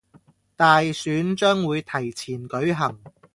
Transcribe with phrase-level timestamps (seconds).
[0.55, 2.99] 大選將會提前舉行